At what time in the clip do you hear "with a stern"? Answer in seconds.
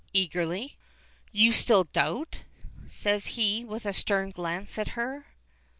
3.63-4.31